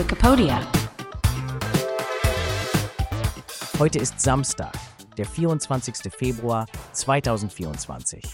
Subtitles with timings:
[0.00, 0.66] Wikipedia.
[3.78, 4.72] Heute ist Samstag,
[5.18, 6.10] der 24.
[6.10, 8.24] Februar 2024.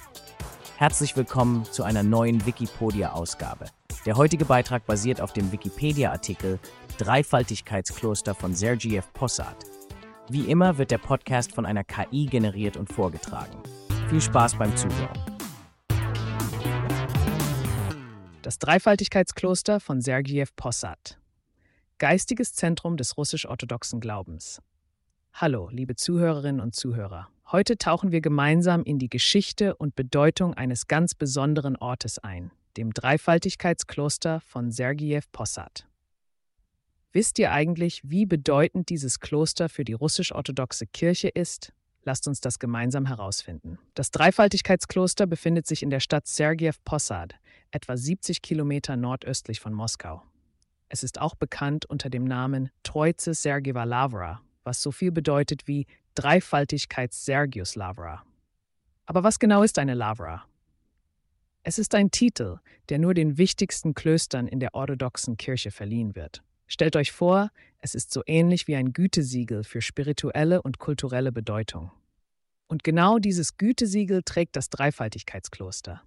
[0.77, 3.64] Herzlich willkommen zu einer neuen Wikipedia-Ausgabe.
[4.05, 6.61] Der heutige Beitrag basiert auf dem Wikipedia-Artikel
[6.98, 9.57] Dreifaltigkeitskloster von Sergiev Possad.
[10.29, 13.61] Wie immer wird der Podcast von einer KI generiert und vorgetragen.
[14.09, 15.19] Viel Spaß beim Zuhören.
[18.43, 21.18] Das Dreifaltigkeitskloster von Sergiev Possad.
[21.99, 24.61] Geistiges Zentrum des russisch-orthodoxen Glaubens.
[25.32, 27.29] Hallo, liebe Zuhörerinnen und Zuhörer.
[27.50, 32.92] Heute tauchen wir gemeinsam in die Geschichte und Bedeutung eines ganz besonderen Ortes ein, dem
[32.92, 35.89] Dreifaltigkeitskloster von Sergiev Possad.
[37.12, 41.73] Wisst ihr eigentlich, wie bedeutend dieses Kloster für die russisch-orthodoxe Kirche ist?
[42.03, 43.78] Lasst uns das gemeinsam herausfinden.
[43.95, 47.37] Das Dreifaltigkeitskloster befindet sich in der Stadt Sergiev Possad,
[47.70, 50.23] etwa 70 Kilometer nordöstlich von Moskau.
[50.89, 55.87] Es ist auch bekannt unter dem Namen Troize Sergieva Lavra, was so viel bedeutet wie
[56.15, 58.25] Dreifaltigkeits Sergius Lavra.
[59.05, 60.45] Aber was genau ist eine Lavra?
[61.62, 66.42] Es ist ein Titel, der nur den wichtigsten Klöstern in der orthodoxen Kirche verliehen wird.
[66.69, 71.91] Stellt euch vor, es ist so ähnlich wie ein Gütesiegel für spirituelle und kulturelle Bedeutung.
[72.69, 76.03] Und genau dieses Gütesiegel trägt das Dreifaltigkeitskloster.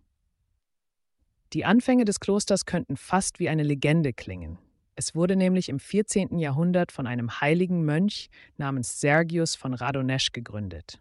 [1.53, 4.59] Die Anfänge des Klosters könnten fast wie eine Legende klingen.
[4.99, 6.39] Es wurde nämlich im 14.
[6.39, 10.99] Jahrhundert von einem heiligen Mönch namens Sergius von Radonesch gegründet.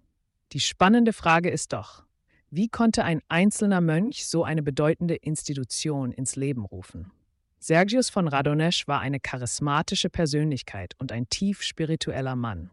[0.53, 2.05] Die spannende Frage ist doch,
[2.49, 7.11] wie konnte ein einzelner Mönch so eine bedeutende Institution ins Leben rufen?
[7.59, 12.71] Sergius von Radonesch war eine charismatische Persönlichkeit und ein tief spiritueller Mann.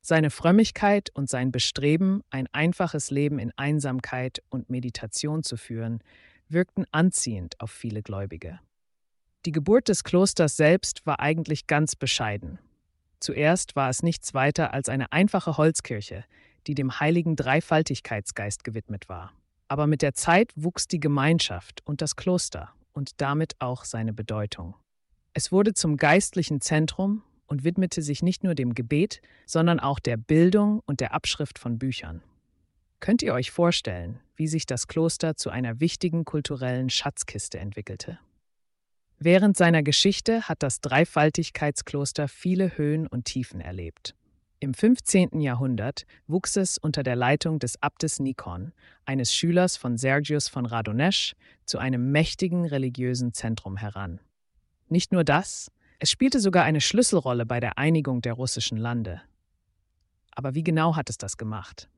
[0.00, 6.04] Seine Frömmigkeit und sein Bestreben, ein einfaches Leben in Einsamkeit und Meditation zu führen,
[6.46, 8.60] wirkten anziehend auf viele Gläubige.
[9.44, 12.60] Die Geburt des Klosters selbst war eigentlich ganz bescheiden.
[13.18, 16.24] Zuerst war es nichts weiter als eine einfache Holzkirche,
[16.68, 19.32] die dem heiligen Dreifaltigkeitsgeist gewidmet war.
[19.66, 24.76] Aber mit der Zeit wuchs die Gemeinschaft und das Kloster und damit auch seine Bedeutung.
[25.34, 30.18] Es wurde zum geistlichen Zentrum und widmete sich nicht nur dem Gebet, sondern auch der
[30.18, 32.22] Bildung und der Abschrift von Büchern.
[33.00, 38.18] Könnt ihr euch vorstellen, wie sich das Kloster zu einer wichtigen kulturellen Schatzkiste entwickelte?
[39.24, 44.16] Während seiner Geschichte hat das Dreifaltigkeitskloster viele Höhen und Tiefen erlebt.
[44.58, 45.40] Im 15.
[45.40, 48.72] Jahrhundert wuchs es unter der Leitung des Abtes Nikon,
[49.04, 54.18] eines Schülers von Sergius von Radonesch, zu einem mächtigen religiösen Zentrum heran.
[54.88, 59.22] Nicht nur das, es spielte sogar eine Schlüsselrolle bei der Einigung der russischen Lande.
[60.32, 61.88] Aber wie genau hat es das gemacht?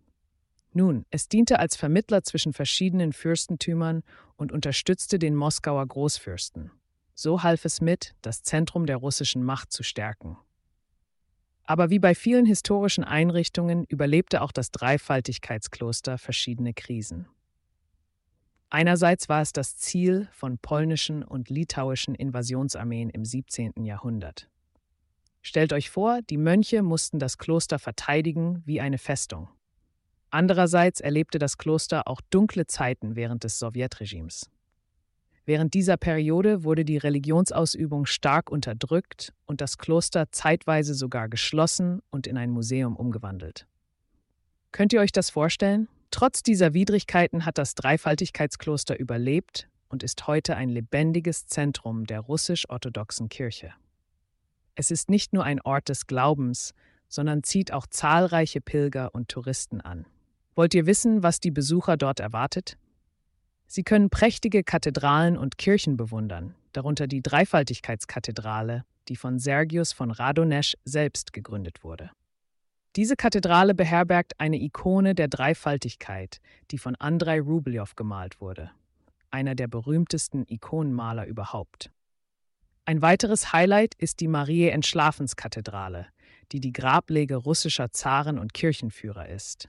[0.75, 4.03] Nun, es diente als Vermittler zwischen verschiedenen Fürstentümern
[4.37, 6.71] und unterstützte den Moskauer Großfürsten.
[7.15, 10.37] So half es mit, das Zentrum der russischen Macht zu stärken.
[11.65, 17.27] Aber wie bei vielen historischen Einrichtungen überlebte auch das Dreifaltigkeitskloster verschiedene Krisen.
[18.69, 23.85] Einerseits war es das Ziel von polnischen und litauischen Invasionsarmeen im 17.
[23.85, 24.51] Jahrhundert.
[25.43, 29.49] Stellt euch vor, die Mönche mussten das Kloster verteidigen wie eine Festung.
[30.31, 34.51] Andererseits erlebte das Kloster auch dunkle Zeiten während des Sowjetregimes.
[35.47, 42.27] Während dieser Periode wurde die Religionsausübung stark unterdrückt und das Kloster zeitweise sogar geschlossen und
[42.27, 43.67] in ein Museum umgewandelt.
[44.73, 45.89] Könnt ihr euch das vorstellen?
[46.11, 53.29] Trotz dieser Widrigkeiten hat das Dreifaltigkeitskloster überlebt und ist heute ein lebendiges Zentrum der russisch-orthodoxen
[53.29, 53.73] Kirche.
[54.75, 56.73] Es ist nicht nur ein Ort des Glaubens,
[57.09, 60.07] sondern zieht auch zahlreiche Pilger und Touristen an.
[60.55, 62.77] Wollt ihr wissen, was die Besucher dort erwartet?
[63.75, 70.77] Sie können prächtige Kathedralen und Kirchen bewundern, darunter die Dreifaltigkeitskathedrale, die von Sergius von Radonesch
[70.85, 72.13] selbst gegründet wurde.
[72.95, 76.41] Diese Kathedrale beherbergt eine Ikone der Dreifaltigkeit,
[76.71, 78.71] die von Andrei Rublev gemalt wurde,
[79.33, 81.91] einer der berühmtesten Ikonenmaler überhaupt.
[82.85, 86.07] Ein weiteres Highlight ist die Marie Entschlafenskathedrale,
[86.53, 89.69] die die Grablege russischer Zaren und Kirchenführer ist.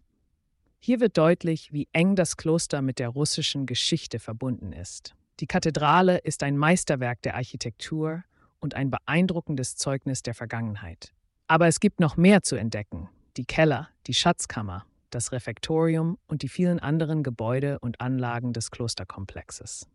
[0.86, 5.16] Hier wird deutlich, wie eng das Kloster mit der russischen Geschichte verbunden ist.
[5.40, 8.24] Die Kathedrale ist ein Meisterwerk der Architektur
[8.60, 11.12] und ein beeindruckendes Zeugnis der Vergangenheit.
[11.48, 13.10] Aber es gibt noch mehr zu entdecken.
[13.36, 19.88] Die Keller, die Schatzkammer, das Refektorium und die vielen anderen Gebäude und Anlagen des Klosterkomplexes.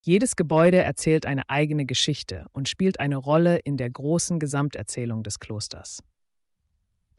[0.00, 5.40] Jedes Gebäude erzählt eine eigene Geschichte und spielt eine Rolle in der großen Gesamterzählung des
[5.40, 6.02] Klosters.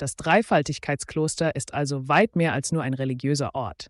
[0.03, 3.89] Das Dreifaltigkeitskloster ist also weit mehr als nur ein religiöser Ort.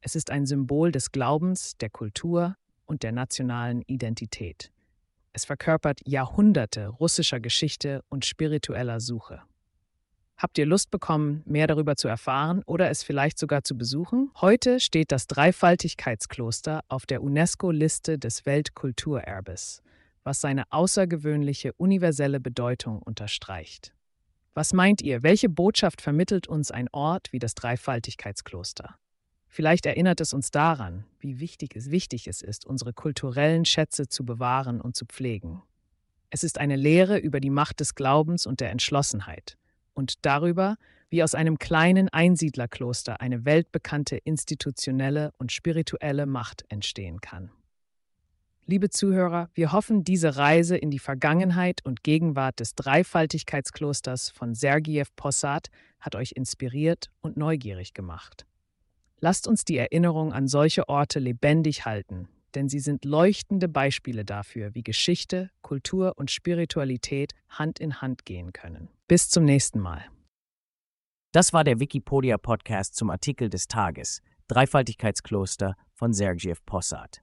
[0.00, 4.72] Es ist ein Symbol des Glaubens, der Kultur und der nationalen Identität.
[5.34, 9.42] Es verkörpert Jahrhunderte russischer Geschichte und spiritueller Suche.
[10.38, 14.30] Habt ihr Lust bekommen, mehr darüber zu erfahren oder es vielleicht sogar zu besuchen?
[14.40, 19.82] Heute steht das Dreifaltigkeitskloster auf der UNESCO-Liste des Weltkulturerbes,
[20.24, 23.92] was seine außergewöhnliche universelle Bedeutung unterstreicht.
[24.54, 28.96] Was meint ihr, welche Botschaft vermittelt uns ein Ort wie das Dreifaltigkeitskloster?
[29.46, 34.24] Vielleicht erinnert es uns daran, wie wichtig es, wichtig es ist, unsere kulturellen Schätze zu
[34.24, 35.62] bewahren und zu pflegen.
[36.30, 39.56] Es ist eine Lehre über die Macht des Glaubens und der Entschlossenheit
[39.94, 40.76] und darüber,
[41.10, 47.50] wie aus einem kleinen Einsiedlerkloster eine weltbekannte institutionelle und spirituelle Macht entstehen kann.
[48.66, 55.08] Liebe Zuhörer, wir hoffen, diese Reise in die Vergangenheit und Gegenwart des Dreifaltigkeitsklosters von Sergiev
[55.16, 58.46] Possad hat euch inspiriert und neugierig gemacht.
[59.18, 64.74] Lasst uns die Erinnerung an solche Orte lebendig halten, denn sie sind leuchtende Beispiele dafür,
[64.74, 68.88] wie Geschichte, Kultur und Spiritualität Hand in Hand gehen können.
[69.08, 70.04] Bis zum nächsten Mal.
[71.32, 77.22] Das war der Wikipedia-Podcast zum Artikel des Tages Dreifaltigkeitskloster von Sergiev Possad.